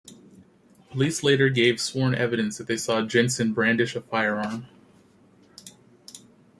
Police 0.89 1.21
later 1.21 1.49
gave 1.49 1.79
sworn 1.79 2.15
evidence 2.15 2.57
that 2.57 2.65
they 2.65 2.75
saw 2.75 3.03
Jensen 3.05 3.53
brandish 3.53 3.95
a 3.95 4.01
firearm. 4.01 4.65